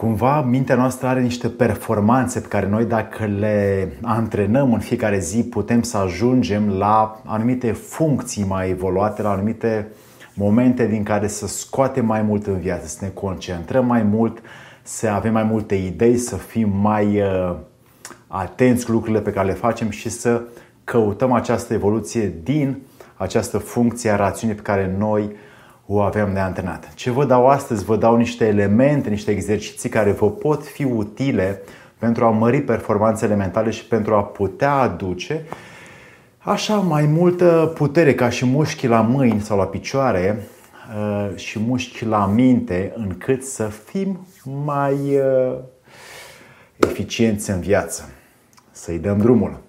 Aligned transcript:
Cumva 0.00 0.40
mintea 0.40 0.76
noastră 0.76 1.06
are 1.06 1.20
niște 1.20 1.48
performanțe 1.48 2.40
pe 2.40 2.48
care 2.48 2.68
noi 2.68 2.84
dacă 2.84 3.24
le 3.24 3.88
antrenăm 4.02 4.72
în 4.72 4.78
fiecare 4.78 5.18
zi 5.18 5.44
putem 5.44 5.82
să 5.82 5.96
ajungem 5.96 6.68
la 6.68 7.20
anumite 7.24 7.72
funcții 7.72 8.44
mai 8.44 8.70
evoluate, 8.70 9.22
la 9.22 9.30
anumite 9.30 9.88
momente 10.34 10.86
din 10.86 11.02
care 11.02 11.26
să 11.26 11.46
scoatem 11.46 12.06
mai 12.06 12.22
mult 12.22 12.46
în 12.46 12.58
viață, 12.58 12.86
să 12.86 12.98
ne 13.00 13.08
concentrăm 13.08 13.86
mai 13.86 14.02
mult, 14.02 14.42
să 14.82 15.08
avem 15.08 15.32
mai 15.32 15.42
multe 15.44 15.74
idei, 15.74 16.16
să 16.16 16.36
fim 16.36 16.70
mai 16.80 17.20
uh, 17.20 17.56
atenți 18.26 18.84
cu 18.84 18.92
lucrurile 18.92 19.20
pe 19.20 19.32
care 19.32 19.46
le 19.46 19.54
facem 19.54 19.90
și 19.90 20.08
să 20.08 20.42
căutăm 20.84 21.32
această 21.32 21.74
evoluție 21.74 22.32
din 22.42 22.76
această 23.16 23.58
funcție 23.58 24.10
a 24.10 24.16
rațiunii 24.16 24.56
pe 24.56 24.62
care 24.62 24.94
noi 24.98 25.30
o 25.92 26.00
avem 26.00 26.32
de 26.32 26.38
antrenat. 26.38 26.94
Ce 26.94 27.10
vă 27.10 27.24
dau 27.24 27.46
astăzi? 27.46 27.84
Vă 27.84 27.96
dau 27.96 28.16
niște 28.16 28.46
elemente, 28.46 29.08
niște 29.08 29.30
exerciții 29.30 29.88
care 29.88 30.12
vă 30.12 30.30
pot 30.30 30.66
fi 30.66 30.84
utile 30.84 31.62
pentru 31.98 32.24
a 32.24 32.30
mări 32.30 32.60
performanțele 32.60 33.34
mentale 33.34 33.70
și 33.70 33.84
pentru 33.84 34.14
a 34.14 34.22
putea 34.22 34.72
aduce 34.72 35.44
așa 36.38 36.74
mai 36.74 37.06
multă 37.06 37.72
putere 37.74 38.14
ca 38.14 38.28
și 38.28 38.46
mușchi 38.46 38.86
la 38.86 39.00
mâini 39.00 39.40
sau 39.40 39.58
la 39.58 39.64
picioare 39.64 40.42
uh, 40.96 41.36
și 41.36 41.58
mușchi 41.58 42.04
la 42.04 42.26
minte 42.26 42.92
încât 42.96 43.44
să 43.44 43.64
fim 43.64 44.26
mai 44.64 44.94
uh, 44.94 45.56
eficienți 46.76 47.50
în 47.50 47.60
viață. 47.60 48.08
Să-i 48.70 48.98
dăm 48.98 49.18
drumul. 49.18 49.60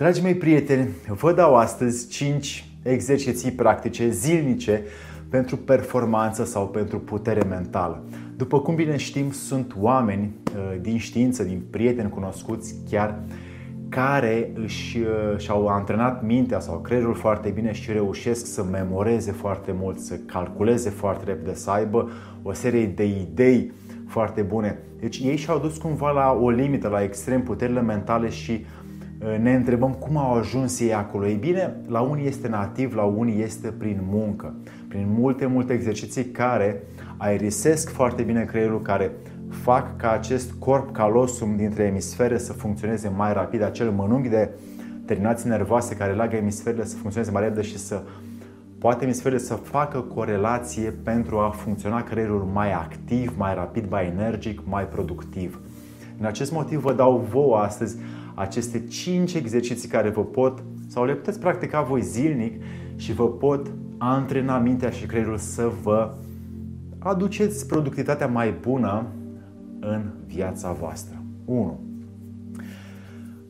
Dragii 0.00 0.22
mei 0.22 0.34
prieteni, 0.34 0.88
vă 1.08 1.32
dau 1.32 1.56
astăzi 1.56 2.08
5 2.08 2.64
exerciții 2.82 3.50
practice 3.50 4.10
zilnice 4.10 4.82
pentru 5.30 5.56
performanță 5.56 6.44
sau 6.44 6.68
pentru 6.68 7.00
putere 7.00 7.42
mentală. 7.48 8.02
După 8.36 8.60
cum 8.60 8.74
bine 8.74 8.96
știm, 8.96 9.30
sunt 9.30 9.74
oameni 9.78 10.30
uh, 10.44 10.80
din 10.80 10.98
știință, 10.98 11.42
din 11.42 11.62
prieteni 11.70 12.08
cunoscuți 12.08 12.74
chiar, 12.90 13.18
care 13.88 14.50
își, 14.54 14.98
uh, 14.98 15.38
și-au 15.38 15.66
antrenat 15.66 16.24
mintea 16.24 16.60
sau 16.60 16.78
creierul 16.78 17.14
foarte 17.14 17.48
bine 17.48 17.72
și 17.72 17.92
reușesc 17.92 18.46
să 18.46 18.64
memoreze 18.64 19.32
foarte 19.32 19.74
mult, 19.80 19.98
să 19.98 20.14
calculeze 20.26 20.90
foarte 20.90 21.24
repede, 21.24 21.54
să 21.54 21.70
aibă 21.70 22.10
o 22.42 22.52
serie 22.52 22.86
de 22.86 23.04
idei 23.04 23.72
foarte 24.06 24.42
bune. 24.42 24.78
Deci 25.00 25.18
ei 25.18 25.36
și-au 25.36 25.58
dus 25.58 25.76
cumva 25.76 26.10
la 26.10 26.38
o 26.42 26.50
limită, 26.50 26.88
la 26.88 27.02
extrem 27.02 27.42
puterile 27.42 27.80
mentale 27.80 28.28
și 28.28 28.50
uh, 28.50 28.80
Eh, 28.89 28.89
ne 29.42 29.54
întrebăm 29.54 29.92
cum 29.92 30.16
au 30.16 30.34
ajuns 30.34 30.80
ei 30.80 30.94
acolo. 30.94 31.26
Ei 31.26 31.34
bine, 31.34 31.76
la 31.88 32.00
unii 32.00 32.26
este 32.26 32.48
nativ, 32.48 32.94
la 32.94 33.02
unii 33.02 33.42
este 33.42 33.68
prin 33.68 34.00
muncă, 34.10 34.54
prin 34.88 35.06
multe, 35.18 35.46
multe 35.46 35.72
exerciții 35.72 36.24
care 36.24 36.82
aerisesc 37.16 37.90
foarte 37.90 38.22
bine 38.22 38.44
creierul, 38.44 38.82
care 38.82 39.12
fac 39.48 39.96
ca 39.96 40.10
acest 40.10 40.52
corp 40.58 40.92
calosum 40.92 41.56
dintre 41.56 41.82
emisfere 41.82 42.38
să 42.38 42.52
funcționeze 42.52 43.12
mai 43.16 43.32
rapid, 43.32 43.62
acel 43.62 43.90
mănunghi 43.90 44.28
de 44.28 44.50
terminații 45.04 45.48
nervoase 45.48 45.96
care 45.96 46.12
leagă 46.12 46.36
emisferele 46.36 46.84
să 46.84 46.96
funcționeze 46.96 47.30
mai 47.30 47.42
repede 47.42 47.62
și 47.62 47.78
să 47.78 48.02
poate 48.78 49.04
emisferele 49.04 49.40
să 49.40 49.54
facă 49.54 50.00
corelație 50.00 50.94
pentru 51.02 51.38
a 51.38 51.48
funcționa 51.48 52.02
creierul 52.02 52.48
mai 52.52 52.72
activ, 52.72 53.34
mai 53.36 53.54
rapid, 53.54 53.90
mai 53.90 54.06
energic, 54.06 54.60
mai 54.64 54.84
productiv. 54.84 55.60
Din 56.16 56.26
acest 56.26 56.52
motiv 56.52 56.80
vă 56.80 56.92
dau 56.92 57.26
vouă 57.30 57.56
astăzi 57.56 57.96
aceste 58.34 58.86
5 58.86 59.34
exerciții 59.34 59.88
care 59.88 60.08
vă 60.08 60.24
pot 60.24 60.62
sau 60.86 61.04
le 61.04 61.14
puteți 61.14 61.40
practica 61.40 61.82
voi 61.82 62.02
zilnic 62.02 62.62
și 62.96 63.12
vă 63.12 63.28
pot 63.28 63.70
antrena 63.98 64.58
mintea 64.58 64.90
și 64.90 65.06
creierul 65.06 65.36
să 65.36 65.70
vă 65.82 66.14
aduceți 66.98 67.66
productivitatea 67.66 68.26
mai 68.26 68.54
bună 68.60 69.06
în 69.80 70.10
viața 70.26 70.72
voastră. 70.72 71.22
1. 71.44 71.80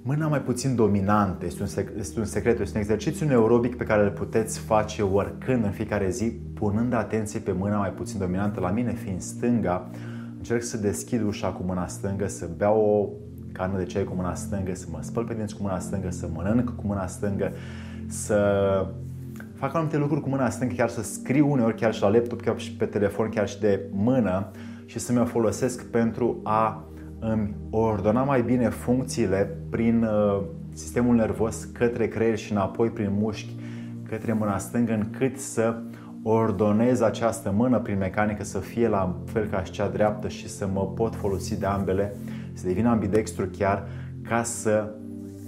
Mâna 0.03 0.29
mai 0.29 0.43
puțin 0.43 0.75
dominantă 0.75 1.47
este 1.47 1.63
un, 1.63 1.69
sec- 1.69 1.99
este 1.99 2.19
un 2.19 2.25
secret, 2.25 2.61
este 2.61 2.77
un 2.77 2.83
exercițiu 2.83 3.27
neurobic 3.27 3.77
pe 3.77 3.85
care 3.85 4.03
îl 4.05 4.11
puteți 4.11 4.59
face 4.59 5.03
oricând 5.03 5.65
în 5.65 5.71
fiecare 5.71 6.11
zi, 6.11 6.33
punând 6.55 6.93
atenție 6.93 7.41
pe 7.41 7.53
mâna 7.53 7.79
mai 7.79 7.91
puțin 7.91 8.19
dominantă. 8.19 8.61
La 8.61 8.71
mine, 8.71 8.93
fiind 8.93 9.21
stânga, 9.21 9.91
încerc 10.37 10.63
să 10.63 10.77
deschid 10.77 11.23
ușa 11.23 11.49
cu 11.49 11.63
mâna 11.63 11.87
stângă, 11.87 12.29
să 12.29 12.49
beau 12.57 12.81
o 12.81 13.09
cană 13.53 13.79
de 13.79 13.85
ceai 13.85 14.05
cu 14.05 14.15
mâna 14.15 14.35
stângă, 14.35 14.75
să 14.75 14.87
mă 14.91 14.99
spăl 15.01 15.25
pe 15.25 15.35
dinți 15.35 15.57
cu 15.57 15.63
mâna 15.63 15.79
stângă, 15.79 16.11
să 16.11 16.29
mănânc 16.33 16.75
cu 16.77 16.87
mâna 16.87 17.07
stângă, 17.07 17.53
să 18.07 18.39
fac 19.55 19.75
anumite 19.75 19.97
lucruri 19.97 20.21
cu 20.21 20.29
mâna 20.29 20.51
stângă, 20.51 20.75
chiar 20.75 20.89
să 20.89 21.03
scriu 21.03 21.51
uneori 21.51 21.75
chiar 21.75 21.95
și 21.95 22.03
la 22.03 22.09
laptop, 22.09 22.41
chiar 22.41 22.59
și 22.59 22.73
pe 22.73 22.85
telefon, 22.85 23.29
chiar 23.29 23.49
și 23.49 23.61
de 23.61 23.81
mână 23.93 24.51
și 24.85 24.99
să 24.99 25.13
mi-o 25.13 25.25
folosesc 25.25 25.85
pentru 25.85 26.41
a 26.43 26.85
îmi 27.19 27.55
ordona 27.71 28.23
mai 28.23 28.43
bine 28.43 28.69
funcțiile 28.69 29.57
prin 29.71 30.03
uh, 30.03 30.43
sistemul 30.73 31.15
nervos 31.15 31.65
către 31.65 32.09
creier 32.09 32.39
și 32.39 32.53
înapoi 32.53 32.89
prin 32.89 33.11
mușchi 33.19 33.57
către 34.09 34.33
mâna 34.33 34.59
stângă, 34.59 34.93
încât 34.93 35.39
să 35.39 35.77
ordonez 36.23 37.01
această 37.01 37.53
mână 37.57 37.79
prin 37.79 37.99
mecanică 37.99 38.45
să 38.45 38.59
fie 38.59 38.89
la 38.89 39.17
fel 39.25 39.47
ca 39.47 39.65
și 39.65 39.71
cea 39.71 39.89
dreaptă 39.89 40.29
și 40.29 40.49
să 40.49 40.69
mă 40.73 40.87
pot 40.87 41.15
folosi 41.15 41.59
de 41.59 41.67
ambele 41.67 42.17
să 42.53 42.67
devin 42.67 42.87
ambidextru 42.87 43.47
chiar 43.59 43.89
ca 44.23 44.43
să 44.43 44.91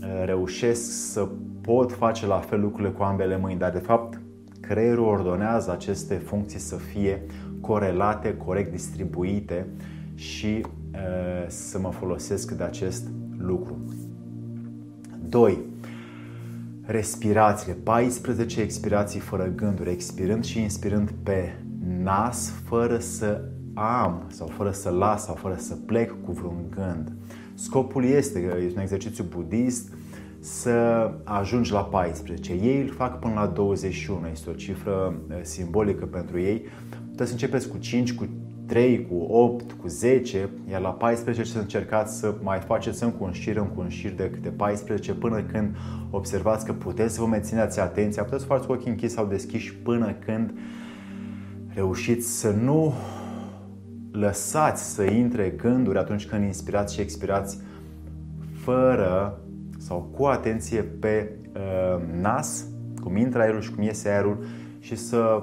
uh, 0.01 0.23
reușesc 0.25 1.13
să 1.13 1.29
pot 1.61 1.93
face 1.93 2.27
la 2.27 2.39
fel 2.39 2.61
lucrurile 2.61 2.91
cu 2.91 3.03
ambele 3.03 3.37
mâini, 3.37 3.59
dar 3.59 3.71
de 3.71 3.79
fapt 3.79 4.21
creierul 4.61 5.05
ordonează 5.05 5.73
aceste 5.73 6.15
funcții 6.15 6.59
să 6.59 6.77
fie 6.77 7.23
corelate, 7.61 8.37
corect 8.37 8.71
distribuite 8.71 9.67
și 10.15 10.65
uh, 10.93 11.01
să 11.47 11.79
mă 11.79 11.91
folosesc 11.91 12.51
de 12.51 12.63
acest 12.63 13.09
lucru. 13.39 13.77
2. 15.29 15.59
Respirațiile. 16.83 17.77
14 17.83 18.61
expirații 18.61 19.21
fără 19.21 19.53
gânduri, 19.57 19.91
expirând 19.91 20.45
și 20.45 20.61
inspirând 20.61 21.11
pe 21.23 21.55
nas, 22.03 22.53
fără 22.65 22.99
să 22.99 23.41
am 23.75 24.23
sau 24.29 24.47
fără 24.47 24.71
să 24.71 24.91
las 24.91 25.25
sau 25.25 25.35
fără 25.35 25.55
să 25.59 25.75
plec 25.75 26.25
cu 26.25 26.33
vreun 26.33 26.65
gând. 26.71 27.13
Scopul 27.55 28.05
este, 28.05 28.39
este 28.39 28.77
un 28.77 28.83
exercițiu 28.83 29.25
budist, 29.25 29.93
să 30.39 31.11
ajungi 31.25 31.73
la 31.73 31.85
14. 31.85 32.53
Ei 32.53 32.81
îl 32.81 32.89
fac 32.89 33.19
până 33.19 33.35
la 33.35 33.47
21, 33.47 34.27
este 34.33 34.51
o 34.51 34.53
cifră 34.53 35.15
eh, 35.31 35.37
simbolică 35.43 36.07
pentru 36.07 36.41
ei. 36.41 36.63
Puteți 37.11 37.29
să 37.29 37.33
începeți 37.33 37.69
cu 37.69 37.79
5, 37.79 38.13
cu 38.13 38.29
3, 38.67 39.07
cu 39.07 39.15
8, 39.15 39.73
cu 39.73 39.89
10, 39.89 40.49
iar 40.71 40.81
la 40.81 40.89
14 40.89 41.45
să 41.45 41.59
încercați 41.59 42.19
să 42.19 42.35
mai 42.43 42.59
faceți 42.59 43.03
încă 43.03 43.17
un 43.21 43.33
șir, 43.33 43.57
încă 43.57 43.75
un 43.77 43.89
șir 43.89 44.13
de 44.13 44.31
câte 44.31 44.49
14 44.49 45.13
până 45.15 45.43
când 45.43 45.77
observați 46.11 46.65
că 46.65 46.73
puteți 46.73 47.15
să 47.15 47.21
vă 47.21 47.27
mențineți 47.27 47.81
atenția, 47.81 48.23
puteți 48.23 48.43
să 48.43 48.49
faceți 48.49 48.67
cu 48.67 48.73
ochii 48.73 48.91
închiși 48.91 49.13
sau 49.13 49.27
deschiși 49.27 49.75
până 49.75 50.17
când 50.25 50.55
reușiți 51.75 52.39
să 52.39 52.51
nu 52.51 52.93
lăsați 54.13 54.95
să 54.95 55.03
intre 55.03 55.49
gânduri 55.49 55.99
atunci 55.99 56.27
când 56.27 56.45
inspirați 56.45 56.95
și 56.95 57.01
expirați 57.01 57.59
fără 58.55 59.39
sau 59.79 60.09
cu 60.17 60.25
atenție 60.25 60.83
pe 60.83 61.33
uh, 61.55 62.03
nas, 62.21 62.67
cum 63.03 63.17
intră 63.17 63.41
aerul 63.41 63.61
și 63.61 63.73
cum 63.73 63.83
iese 63.83 64.09
aerul 64.09 64.45
și 64.79 64.97
să 64.97 65.43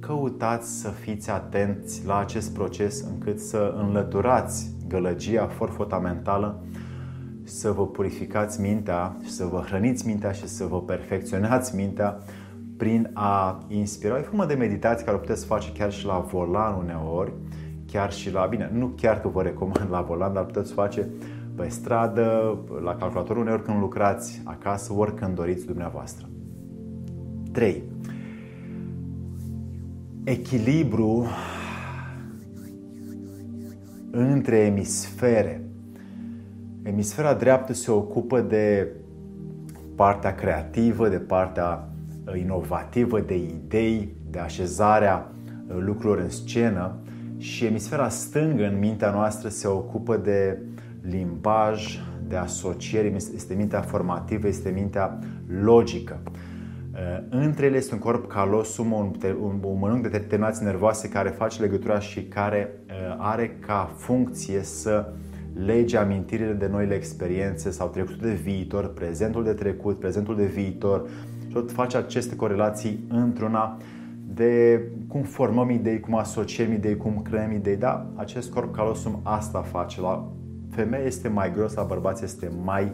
căutați 0.00 0.80
să 0.80 0.88
fiți 0.88 1.30
atenți 1.30 2.06
la 2.06 2.18
acest 2.18 2.54
proces 2.54 3.02
încât 3.02 3.40
să 3.40 3.74
înlăturați 3.76 4.70
gălăgia 4.88 5.46
forfota 5.46 5.98
mentală, 5.98 6.64
să 7.44 7.70
vă 7.70 7.86
purificați 7.86 8.60
mintea 8.60 9.16
și 9.22 9.30
să 9.30 9.44
vă 9.44 9.62
hrăniți 9.66 10.06
mintea 10.06 10.32
și 10.32 10.48
să 10.48 10.64
vă 10.64 10.82
perfecționați 10.82 11.76
mintea 11.76 12.18
prin 12.76 13.10
a 13.12 13.64
inspira. 13.68 14.16
E 14.16 14.20
o 14.20 14.22
formă 14.22 14.46
de 14.46 14.54
meditație 14.54 15.04
care 15.04 15.16
o 15.16 15.20
puteți 15.20 15.46
face 15.46 15.72
chiar 15.72 15.92
și 15.92 16.06
la 16.06 16.18
volan 16.18 16.74
uneori, 16.74 17.32
chiar 17.94 18.12
și 18.12 18.32
la, 18.32 18.46
bine, 18.46 18.70
nu 18.72 18.86
chiar 18.86 19.20
că 19.20 19.28
vă 19.28 19.42
recomand 19.42 19.90
la 19.90 20.00
volan, 20.00 20.32
dar 20.32 20.44
puteți 20.44 20.72
face 20.72 21.08
pe 21.54 21.68
stradă, 21.68 22.58
la 22.82 22.94
calculator, 22.94 23.36
uneori 23.36 23.62
când 23.62 23.78
lucrați 23.78 24.42
acasă, 24.44 24.92
oricând 24.92 25.34
doriți 25.34 25.66
dumneavoastră. 25.66 26.28
3. 27.52 27.82
Echilibru 30.24 31.26
între 34.10 34.56
emisfere. 34.56 35.64
Emisfera 36.82 37.34
dreaptă 37.34 37.72
se 37.72 37.90
ocupă 37.90 38.40
de 38.40 38.88
partea 39.94 40.34
creativă, 40.34 41.08
de 41.08 41.18
partea 41.18 41.88
uh, 42.26 42.40
inovativă, 42.40 43.20
de 43.20 43.36
idei, 43.36 44.14
de 44.30 44.38
așezarea 44.38 45.32
uh, 45.68 45.76
lucrurilor 45.78 46.18
în 46.18 46.30
scenă 46.30 46.98
și 47.38 47.64
emisfera 47.64 48.08
stângă 48.08 48.64
în 48.64 48.78
mintea 48.78 49.10
noastră 49.10 49.48
se 49.48 49.66
ocupă 49.66 50.16
de 50.16 50.58
limbaj, 51.00 51.98
de 52.28 52.36
asocieri, 52.36 53.16
este 53.34 53.54
mintea 53.54 53.80
formativă, 53.80 54.46
este 54.46 54.70
mintea 54.70 55.18
logică. 55.62 56.20
Între 57.28 57.66
ele 57.66 57.76
este 57.76 57.94
un 57.94 58.00
corp 58.00 58.28
calosum, 58.28 58.92
un, 58.92 59.12
un, 59.40 59.58
un 59.62 59.78
mănânc 59.78 60.08
de 60.08 60.18
terminații 60.18 60.64
nervoase 60.64 61.08
care 61.08 61.28
face 61.28 61.60
legătura 61.60 61.98
și 61.98 62.22
care 62.22 62.70
are 63.18 63.56
ca 63.66 63.94
funcție 63.96 64.62
să 64.62 65.12
lege 65.54 65.96
amintirile 65.96 66.52
de 66.52 66.66
noile 66.66 66.94
experiențe 66.94 67.70
sau 67.70 67.88
trecutul 67.88 68.28
de 68.28 68.34
viitor, 68.34 68.92
prezentul 68.92 69.44
de 69.44 69.52
trecut, 69.52 69.98
prezentul 69.98 70.36
de 70.36 70.46
viitor 70.46 71.08
și 71.40 71.52
tot 71.52 71.72
face 71.72 71.96
aceste 71.96 72.36
corelații 72.36 73.04
într-una 73.08 73.78
de 74.34 74.82
cum 75.08 75.22
formăm 75.22 75.70
idei, 75.70 76.00
cum 76.00 76.14
asociem 76.16 76.72
idei, 76.72 76.96
cum 76.96 77.22
creăm 77.22 77.52
idei, 77.52 77.76
da, 77.76 78.06
acest 78.14 78.52
corp 78.52 78.74
calosum 78.74 79.20
asta 79.22 79.60
face. 79.60 80.00
La 80.00 80.32
femeie 80.70 81.04
este 81.04 81.28
mai 81.28 81.52
gros, 81.52 81.74
la 81.74 81.82
bărbați 81.82 82.24
este 82.24 82.50
mai 82.64 82.92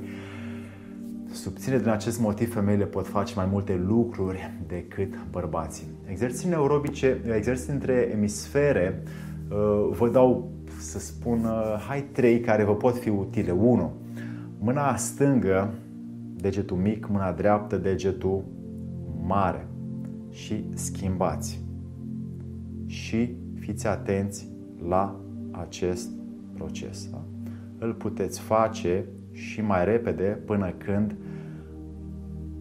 subțire. 1.33 1.79
Din 1.79 1.89
acest 1.89 2.21
motiv, 2.21 2.53
femeile 2.53 2.85
pot 2.85 3.07
face 3.07 3.33
mai 3.37 3.49
multe 3.51 3.83
lucruri 3.87 4.53
decât 4.67 5.15
bărbații. 5.31 5.87
Exerciții 6.07 6.49
neurobice, 6.49 7.21
exerciții 7.35 7.73
între 7.73 8.11
emisfere, 8.13 9.03
uh, 9.51 9.97
vă 9.97 10.09
dau 10.09 10.51
să 10.79 10.99
spun, 10.99 11.45
uh, 11.45 11.85
hai 11.89 12.03
trei 12.13 12.41
care 12.41 12.65
vă 12.65 12.75
pot 12.75 12.99
fi 12.99 13.09
utile. 13.09 13.51
1. 13.51 13.93
Mâna 14.59 14.97
stângă, 14.97 15.75
degetul 16.37 16.77
mic, 16.77 17.09
mâna 17.09 17.33
dreaptă, 17.33 17.77
degetul 17.77 18.45
mare 19.27 19.70
și 20.31 20.65
schimbați. 20.75 21.63
Și 22.87 23.35
fiți 23.55 23.87
atenți 23.87 24.49
la 24.89 25.21
acest 25.51 26.11
proces. 26.55 27.09
Da? 27.11 27.25
Îl 27.79 27.95
puteți 27.95 28.41
face 28.41 29.05
și 29.33 29.61
mai 29.61 29.85
repede 29.85 30.43
până 30.45 30.71
când 30.71 31.17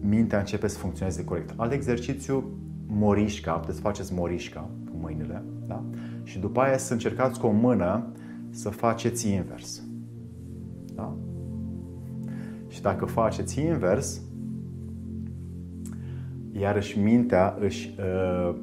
mintea 0.00 0.38
începe 0.38 0.66
să 0.66 0.78
funcționeze 0.78 1.24
corect. 1.24 1.52
Alt 1.56 1.72
exercițiu, 1.72 2.44
morișca, 2.86 3.52
puteți 3.52 3.76
să 3.76 3.82
faceți 3.82 4.14
morișca 4.14 4.70
cu 4.90 4.96
mâinile, 5.00 5.42
da? 5.66 5.84
Și 6.22 6.38
după 6.38 6.60
aia 6.60 6.76
să 6.78 6.92
încercați 6.92 7.40
cu 7.40 7.46
o 7.46 7.50
mână 7.50 8.06
să 8.50 8.68
faceți 8.68 9.30
invers. 9.30 9.82
Da? 10.94 11.16
Și 12.68 12.82
dacă 12.82 13.04
faceți 13.04 13.60
invers, 13.60 14.20
iarăși 16.52 16.98
mintea 16.98 17.56
își, 17.60 17.94
uh, 17.98 18.54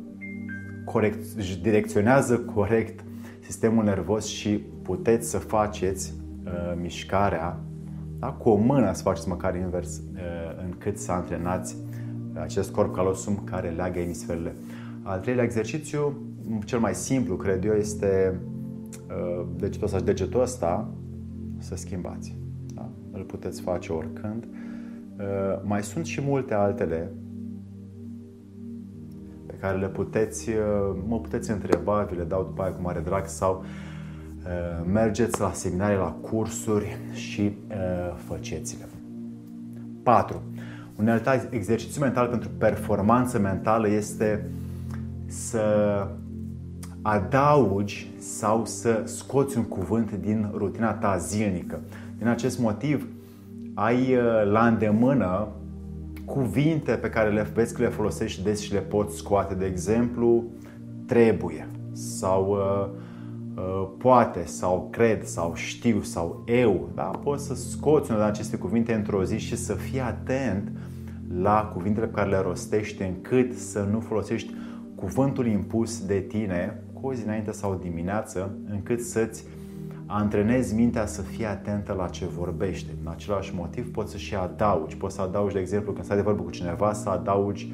corect, 0.86 1.38
își 1.38 1.62
direcționează 1.62 2.38
corect 2.40 3.04
sistemul 3.40 3.84
nervos 3.84 4.26
și 4.26 4.64
puteți 4.82 5.30
să 5.30 5.38
faceți 5.38 6.14
uh, 6.46 6.78
mișcarea 6.82 7.60
da? 8.20 8.28
cu 8.28 8.50
o 8.50 8.56
mână 8.56 8.94
să 8.94 9.02
faceți 9.02 9.28
măcar 9.28 9.56
invers 9.56 9.98
uh, 9.98 10.64
încât 10.64 10.98
să 10.98 11.12
antrenați 11.12 11.78
acest 12.34 12.72
corp 12.72 12.96
calosum 12.96 13.42
care 13.44 13.70
leagă 13.70 14.00
emisferele. 14.00 14.56
Al 15.02 15.20
treilea 15.20 15.44
exercițiu, 15.44 16.22
cel 16.66 16.80
mai 16.80 16.96
simplu, 16.96 17.36
cred 17.36 17.66
eu, 17.66 17.74
este 17.74 18.40
uh, 19.10 19.46
degetul 19.56 19.84
ăsta 19.84 19.98
și 19.98 20.04
degetul 20.04 20.42
ăsta 20.42 20.90
să 21.58 21.76
schimbați. 21.76 22.36
Da? 22.74 22.90
Îl 23.12 23.24
puteți 23.24 23.62
face 23.62 23.92
oricând. 23.92 24.48
Uh, 25.18 25.62
mai 25.64 25.84
sunt 25.84 26.06
și 26.06 26.22
multe 26.22 26.54
altele 26.54 27.12
care 29.60 29.78
le 29.78 29.88
puteți, 29.88 30.50
uh, 30.50 30.56
mă 31.08 31.20
puteți 31.20 31.52
întreba, 31.52 32.08
vi 32.10 32.18
le 32.18 32.24
dau 32.24 32.44
după 32.44 32.62
aia 32.62 32.72
cu 32.72 32.82
mare 32.82 33.00
drag 33.00 33.26
sau 33.26 33.64
uh, 33.64 34.86
mergeți 34.92 35.40
la 35.40 35.52
seminarii, 35.54 35.98
la 35.98 36.16
cursuri 36.22 36.98
și 37.12 37.58
uh, 37.70 38.16
faceți-le. 38.28 38.88
4. 40.04 40.42
Un 40.96 41.08
alt 41.08 41.48
exercițiu 41.50 42.02
mental 42.02 42.28
pentru 42.28 42.50
performanță 42.58 43.40
mentală 43.40 43.90
este 43.90 44.50
să 45.26 45.62
adaugi 47.02 48.12
sau 48.18 48.66
să 48.66 49.02
scoți 49.06 49.58
un 49.58 49.64
cuvânt 49.64 50.12
din 50.12 50.52
rutina 50.54 50.94
ta 50.94 51.18
zilnică. 51.18 51.80
Din 52.18 52.28
acest 52.28 52.60
motiv, 52.60 53.08
ai 53.74 54.18
la 54.52 54.68
îndemână 54.68 55.48
cuvinte 56.28 56.92
pe 56.92 57.10
care 57.10 57.30
le 57.30 57.48
vezi 57.54 57.74
că 57.74 57.82
le 57.82 57.88
folosești 57.88 58.44
des 58.44 58.60
și 58.60 58.74
le 58.74 58.80
poți 58.80 59.18
scoate, 59.18 59.54
de 59.54 59.66
exemplu, 59.66 60.44
trebuie 61.06 61.68
sau 61.92 62.52
uh, 62.52 62.90
uh, 63.56 63.90
poate 63.98 64.46
sau 64.46 64.88
cred 64.92 65.26
sau 65.26 65.52
știu 65.56 66.02
sau 66.02 66.44
eu. 66.46 66.90
Da? 66.96 67.04
Poți 67.04 67.46
să 67.46 67.56
scoți 67.56 68.12
unul 68.12 68.22
din 68.22 68.32
aceste 68.32 68.58
cuvinte 68.58 68.94
într-o 68.94 69.24
zi 69.24 69.38
și 69.38 69.56
să 69.56 69.74
fii 69.74 70.00
atent 70.00 70.72
la 71.42 71.72
cuvintele 71.74 72.06
pe 72.06 72.14
care 72.14 72.30
le 72.30 72.42
rostești 72.42 73.04
încât 73.04 73.58
să 73.58 73.88
nu 73.92 74.00
folosești 74.00 74.54
cuvântul 74.96 75.48
impus 75.48 76.06
de 76.06 76.20
tine 76.20 76.84
cu 76.94 77.08
o 77.08 77.14
zi 77.14 77.24
înainte 77.24 77.52
sau 77.52 77.80
dimineață 77.82 78.58
încât 78.70 79.02
să-ți 79.02 79.44
antrenezi 80.08 80.76
mintea 80.76 81.06
să 81.06 81.22
fie 81.22 81.46
atentă 81.46 81.94
la 81.94 82.08
ce 82.08 82.26
vorbește. 82.26 82.92
În 83.04 83.12
același 83.12 83.56
motiv 83.56 83.92
poți 83.92 84.12
să 84.12 84.18
și 84.18 84.36
adaugi. 84.36 84.98
Poți 84.98 85.16
să 85.16 85.22
adaugi, 85.22 85.54
de 85.54 85.60
exemplu, 85.60 85.92
când 85.92 86.06
stai 86.06 86.18
de 86.18 86.24
vorbă 86.24 86.42
cu 86.42 86.50
cineva, 86.50 86.94
să 86.94 87.10
adaugi 87.10 87.74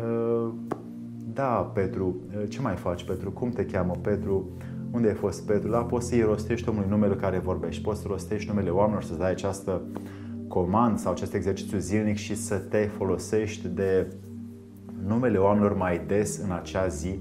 uh, 0.00 0.52
Da, 1.32 1.70
Petru, 1.74 2.16
uh, 2.36 2.48
ce 2.48 2.60
mai 2.60 2.74
faci, 2.74 3.04
Petru? 3.04 3.30
Cum 3.30 3.50
te 3.50 3.64
cheamă, 3.64 3.94
Petru? 4.02 4.48
Unde 4.90 5.08
ai 5.08 5.14
fost, 5.14 5.46
Petru? 5.46 5.70
Da, 5.70 5.78
poți 5.78 6.08
să-i 6.08 6.22
rostești 6.22 6.68
omului 6.68 6.88
numele 6.88 7.14
care 7.14 7.38
vorbești. 7.38 7.82
Poți 7.82 8.00
să 8.00 8.06
rostești 8.08 8.48
numele 8.48 8.70
oamenilor, 8.70 9.02
să 9.02 9.14
dai 9.14 9.30
această 9.30 9.82
comandă 10.48 10.98
sau 10.98 11.12
acest 11.12 11.34
exercițiu 11.34 11.78
zilnic 11.78 12.16
și 12.16 12.36
să 12.36 12.54
te 12.56 12.78
folosești 12.78 13.68
de 13.68 14.12
numele 15.06 15.38
oamenilor 15.38 15.76
mai 15.76 16.00
des 16.06 16.38
în 16.38 16.50
acea 16.50 16.86
zi 16.86 17.18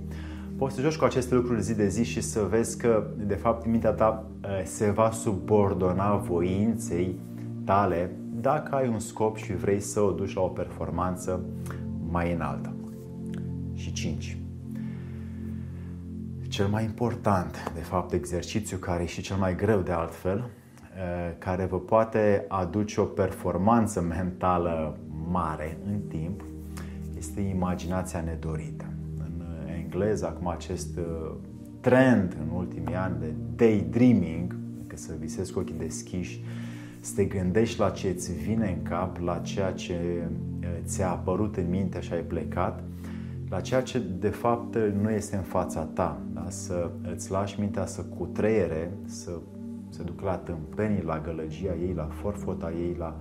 poți 0.58 0.76
să 0.76 0.82
joci 0.82 0.98
cu 0.98 1.04
aceste 1.04 1.36
lucruri 1.36 1.62
zi 1.62 1.76
de 1.76 1.88
zi 1.88 2.04
și 2.04 2.22
să 2.22 2.42
vezi 2.50 2.78
că, 2.78 3.08
de 3.18 3.36
fapt, 3.36 3.66
mintea 3.66 3.92
ta 3.92 4.26
se 4.64 4.90
va 4.90 5.12
subordona 5.12 6.16
voinței 6.16 7.20
tale 7.64 8.16
dacă 8.34 8.76
ai 8.76 8.88
un 8.88 9.00
scop 9.00 9.38
și 9.38 9.56
vrei 9.56 9.80
să 9.80 10.02
o 10.02 10.12
duci 10.12 10.34
la 10.34 10.42
o 10.42 10.48
performanță 10.48 11.46
mai 12.10 12.34
înaltă. 12.34 12.74
Și 13.74 13.92
5. 13.94 14.38
Cel 16.48 16.68
mai 16.68 16.84
important, 16.84 17.72
de 17.74 17.82
fapt, 17.82 18.14
exercițiu 18.14 18.78
care 18.78 19.04
e 19.04 19.06
și 19.06 19.22
cel 19.22 19.38
mai 19.38 19.56
greu 19.56 19.80
de 19.80 19.92
altfel, 19.92 20.50
care 21.38 21.66
vă 21.66 21.80
poate 21.80 22.46
aduce 22.48 23.02
o 23.02 23.04
performanță 23.04 24.02
mentală 24.02 24.98
mare 25.30 25.78
în 25.86 26.00
timp, 26.08 26.44
este 27.18 27.42
imaginația 27.42 28.22
nedorită 28.22 28.95
engleză, 29.86 30.26
acum 30.26 30.48
acest 30.48 30.98
uh, 30.98 31.32
trend 31.80 32.38
în 32.42 32.56
ultimii 32.56 32.96
ani 32.96 33.16
de 33.20 33.34
daydreaming, 33.56 34.56
că 34.88 34.96
să 34.96 35.14
visezi 35.20 35.54
cu 35.54 35.60
ochii 35.60 35.76
deschiși, 35.78 36.44
să 37.00 37.14
te 37.16 37.24
gândești 37.24 37.80
la 37.80 37.90
ce 37.90 38.08
îți 38.08 38.34
vine 38.34 38.76
în 38.78 38.90
cap, 38.90 39.18
la 39.18 39.38
ceea 39.38 39.72
ce 39.72 40.28
uh, 40.60 40.68
ți-a 40.86 41.10
apărut 41.10 41.58
în 41.58 41.70
minte 41.70 42.00
și 42.00 42.14
ai 42.14 42.22
plecat, 42.22 42.84
la 43.50 43.62
ceea 43.62 43.82
ce 43.82 44.02
de 44.20 44.30
fapt 44.30 44.78
nu 45.02 45.10
este 45.10 45.36
în 45.36 45.42
fața 45.42 45.82
ta, 45.82 46.22
da? 46.34 46.46
să 46.50 46.92
îți 47.14 47.32
lași 47.32 47.60
mintea 47.60 47.86
să 47.86 48.02
cutreiere, 48.02 48.92
să 49.06 49.32
se 49.90 50.04
ducă 50.04 50.26
la 50.26 50.38
tâmpenii, 50.38 51.04
la 51.04 51.20
gălăgia 51.20 51.76
ei, 51.82 51.94
la 51.96 52.08
forfota 52.22 52.72
ei, 52.72 52.96
la 52.98 53.16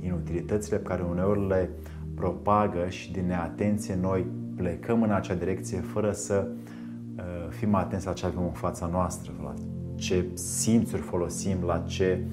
inutilitățile 0.00 0.76
pe 0.76 0.88
care 0.88 1.02
uneori 1.02 1.46
le 1.46 1.70
propagă 2.14 2.88
și 2.88 3.12
din 3.12 3.26
neatenție 3.26 3.98
noi 4.00 4.26
plecăm 4.56 5.02
în 5.02 5.10
acea 5.10 5.34
direcție 5.34 5.78
fără 5.78 6.12
să 6.12 6.46
uh, 7.16 7.22
fim 7.48 7.74
atenți 7.74 8.06
la 8.06 8.12
ce 8.12 8.26
avem 8.26 8.42
în 8.42 8.52
fața 8.52 8.86
noastră, 8.86 9.32
la 9.42 9.54
ce 9.94 10.26
simțuri 10.34 11.02
folosim, 11.02 11.56
la 11.66 11.78
ce 11.78 12.24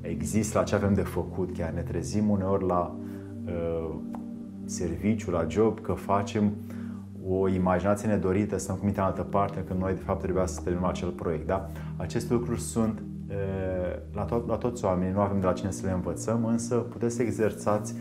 există, 0.00 0.58
la 0.58 0.64
ce 0.64 0.74
avem 0.74 0.94
de 0.94 1.02
făcut. 1.02 1.56
Chiar 1.56 1.70
ne 1.70 1.80
trezim 1.80 2.28
uneori 2.28 2.66
la 2.66 2.96
uh, 3.44 3.94
serviciu, 4.64 5.30
la 5.30 5.46
job, 5.48 5.80
că 5.80 5.92
facem 5.92 6.52
o 7.28 7.48
imaginație 7.48 8.08
nedorită, 8.08 8.58
stăm 8.58 8.76
cu 8.76 8.84
mintea 8.84 9.02
în 9.02 9.08
altă 9.08 9.22
parte, 9.22 9.64
când 9.66 9.80
noi 9.80 9.94
de 9.94 10.00
fapt 10.00 10.20
trebuia 10.22 10.46
să 10.46 10.60
terminăm 10.60 10.88
acel 10.88 11.08
proiect. 11.08 11.46
Da? 11.46 11.70
Aceste 11.96 12.32
lucruri 12.32 12.60
sunt 12.60 13.02
uh, 13.28 13.34
la, 14.12 14.24
to- 14.24 14.46
la 14.46 14.56
toți 14.56 14.84
oamenii, 14.84 15.12
nu 15.12 15.20
avem 15.20 15.40
de 15.40 15.46
la 15.46 15.52
cine 15.52 15.70
să 15.70 15.86
le 15.86 15.92
învățăm, 15.92 16.44
însă 16.44 16.74
puteți 16.74 17.14
să 17.14 17.22
exersați 17.22 17.94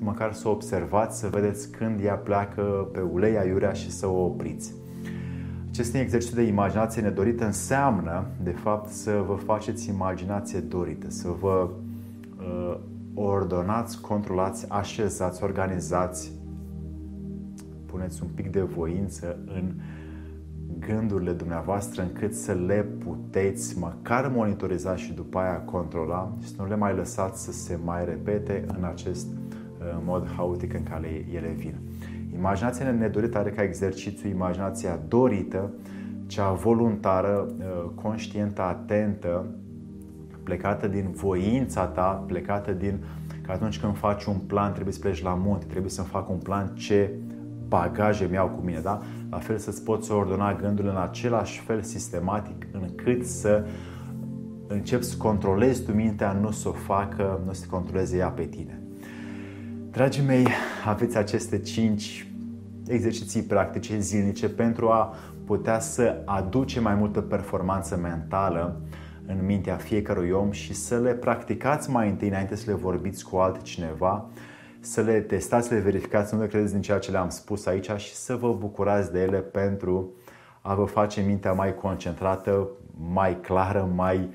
măcar 0.00 0.32
să 0.32 0.48
observați, 0.48 1.18
să 1.18 1.28
vedeți 1.28 1.70
când 1.70 2.04
ea 2.04 2.14
pleacă 2.14 2.88
pe 2.92 3.00
ulei 3.00 3.38
aiurea 3.38 3.72
și 3.72 3.90
să 3.90 4.06
o 4.06 4.24
opriți. 4.24 4.74
Acest 5.68 5.94
exercițiu 5.94 6.36
de 6.36 6.42
imaginație 6.42 7.02
nedorită 7.02 7.44
înseamnă, 7.44 8.26
de 8.42 8.50
fapt, 8.50 8.88
să 8.88 9.24
vă 9.26 9.34
faceți 9.34 9.88
imaginație 9.88 10.58
dorită, 10.58 11.10
să 11.10 11.28
vă 11.40 11.68
uh, 12.38 12.76
ordonați, 13.14 14.00
controlați, 14.00 14.70
așezați, 14.70 15.42
organizați, 15.42 16.32
puneți 17.86 18.22
un 18.22 18.28
pic 18.34 18.50
de 18.50 18.60
voință 18.60 19.38
în 19.46 19.72
gândurile 20.78 21.32
dumneavoastră 21.32 22.02
încât 22.02 22.34
să 22.34 22.52
le 22.52 22.86
puteți 23.04 23.78
măcar 23.78 24.30
monitoriza 24.34 24.96
și 24.96 25.12
după 25.12 25.38
aia 25.38 25.60
controla 25.60 26.32
și 26.42 26.48
să 26.48 26.54
nu 26.58 26.68
le 26.68 26.76
mai 26.76 26.94
lăsați 26.94 27.44
să 27.44 27.52
se 27.52 27.78
mai 27.84 28.04
repete 28.04 28.64
în 28.76 28.84
acest 28.84 29.26
în 29.80 30.02
mod 30.04 30.28
haotic 30.36 30.74
în 30.74 30.82
care 30.82 31.26
ele 31.34 31.54
vin. 31.56 31.74
Imaginația 32.34 32.90
nedorită 32.90 33.38
are 33.38 33.50
ca 33.50 33.62
exercițiu 33.62 34.28
imaginația 34.28 34.98
dorită, 35.08 35.70
cea 36.26 36.52
voluntară, 36.52 37.46
uh, 37.58 37.90
conștientă, 37.94 38.62
atentă, 38.62 39.46
plecată 40.42 40.88
din 40.88 41.10
voința 41.10 41.86
ta, 41.86 42.24
plecată 42.26 42.72
din 42.72 43.04
că 43.42 43.52
atunci 43.52 43.80
când 43.80 43.96
faci 43.96 44.24
un 44.24 44.36
plan 44.36 44.72
trebuie 44.72 44.94
să 44.94 45.00
pleci 45.00 45.22
la 45.22 45.34
munte, 45.34 45.66
trebuie 45.66 45.90
să 45.90 46.02
fac 46.02 46.30
un 46.30 46.38
plan 46.38 46.74
ce 46.74 47.10
bagaje 47.68 48.26
mi-au 48.30 48.48
cu 48.48 48.60
mine, 48.64 48.80
da? 48.80 49.02
La 49.30 49.38
fel 49.38 49.58
să-ți 49.58 49.84
poți 49.84 50.12
ordona 50.12 50.54
gândurile 50.54 50.92
în 50.92 51.00
același 51.00 51.60
fel 51.60 51.82
sistematic 51.82 52.66
încât 52.72 53.26
să 53.26 53.64
începi 54.66 55.04
să 55.04 55.16
controlezi 55.16 55.84
tu 55.84 55.92
mintea, 55.92 56.32
nu 56.32 56.50
să 56.50 56.68
o 56.68 56.72
facă, 56.72 57.40
nu 57.46 57.52
să 57.52 57.66
controleze 57.70 58.16
ea 58.16 58.28
pe 58.28 58.44
tine. 58.44 58.82
Dragii 59.90 60.22
mei, 60.22 60.46
aveți 60.84 61.16
aceste 61.16 61.60
cinci 61.60 62.26
exerciții 62.86 63.42
practice 63.42 63.98
zilnice 63.98 64.48
pentru 64.48 64.88
a 64.88 65.14
putea 65.44 65.80
să 65.80 66.22
aduce 66.24 66.80
mai 66.80 66.94
multă 66.94 67.20
performanță 67.20 67.96
mentală 67.96 68.80
în 69.26 69.44
mintea 69.44 69.76
fiecărui 69.76 70.30
om 70.30 70.50
și 70.50 70.74
să 70.74 70.98
le 70.98 71.12
practicați 71.12 71.90
mai 71.90 72.08
întâi 72.08 72.28
înainte 72.28 72.56
să 72.56 72.70
le 72.70 72.76
vorbiți 72.76 73.24
cu 73.24 73.36
altcineva, 73.36 74.26
să 74.80 75.00
le 75.00 75.20
testați, 75.20 75.68
să 75.68 75.74
le 75.74 75.80
verificați, 75.80 76.34
nu 76.34 76.40
le 76.40 76.46
credeți 76.46 76.72
din 76.72 76.82
ceea 76.82 76.98
ce 76.98 77.10
le-am 77.10 77.28
spus 77.28 77.66
aici 77.66 77.90
și 77.96 78.14
să 78.14 78.36
vă 78.36 78.52
bucurați 78.52 79.12
de 79.12 79.20
ele 79.20 79.38
pentru 79.38 80.12
a 80.60 80.74
vă 80.74 80.84
face 80.84 81.20
mintea 81.20 81.52
mai 81.52 81.74
concentrată, 81.74 82.68
mai 83.12 83.40
clară, 83.40 83.88
mai 83.94 84.30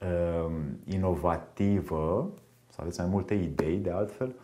uh, 0.00 0.50
inovativă, 0.84 2.30
să 2.68 2.78
aveți 2.80 3.00
mai 3.00 3.08
multe 3.10 3.34
idei 3.34 3.76
de 3.76 3.90
altfel 3.90 4.34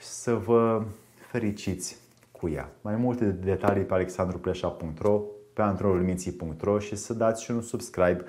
și 0.00 0.06
să 0.06 0.34
vă 0.34 0.82
fericiți 1.30 1.96
cu 2.30 2.48
ea. 2.48 2.72
Mai 2.80 2.96
multe 2.96 3.24
detalii 3.24 3.84
pe 3.84 3.94
alexandrupleșa.ro, 3.94 5.22
pe 5.52 5.62
antrenorulminții.ro 5.62 6.78
și 6.78 6.96
să 6.96 7.14
dați 7.14 7.42
și 7.42 7.50
un 7.50 7.62
subscribe 7.62 8.24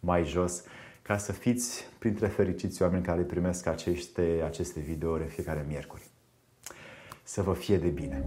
mai 0.00 0.24
jos 0.24 0.62
ca 1.02 1.16
să 1.16 1.32
fiți 1.32 1.84
printre 1.98 2.26
fericiți 2.26 2.82
oameni 2.82 3.04
care 3.04 3.22
primesc 3.22 3.66
aceste, 3.66 4.42
aceste 4.44 4.80
videouri 4.80 5.22
în 5.22 5.28
fiecare 5.28 5.64
miercuri. 5.68 6.02
Să 7.22 7.42
vă 7.42 7.52
fie 7.52 7.76
de 7.76 7.88
bine! 7.88 8.24